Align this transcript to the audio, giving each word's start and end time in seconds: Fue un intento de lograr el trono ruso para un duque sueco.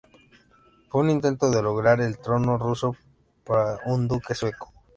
Fue 0.89 1.01
un 1.01 1.11
intento 1.11 1.51
de 1.51 1.61
lograr 1.61 2.01
el 2.01 2.17
trono 2.17 2.57
ruso 2.57 2.95
para 3.45 3.77
un 3.85 4.07
duque 4.07 4.33
sueco. 4.33 4.73